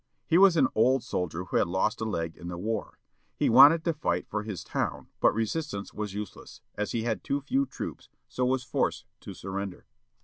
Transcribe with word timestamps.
He 0.25 0.39
was 0.39 0.57
an 0.57 0.67
old 0.73 1.03
soldier 1.03 1.43
who 1.43 1.57
had 1.57 1.67
lost 1.67 2.01
a 2.01 2.05
leg 2.05 2.35
in 2.35 2.47
war. 2.57 2.97
He 3.35 3.51
wanted 3.51 3.85
to 3.85 3.93
fight 3.93 4.27
for 4.27 4.41
his 4.41 4.63
town 4.63 5.09
but 5.19 5.31
resistance 5.31 5.93
was 5.93 6.15
useless, 6.15 6.61
as 6.73 6.91
he 6.93 7.03
had 7.03 7.23
too 7.23 7.39
few 7.39 7.67
troops, 7.67 8.09
so 8.27 8.43
was 8.43 8.63
forced 8.63 9.05
to 9.19 9.35
surrender. 9.35 9.85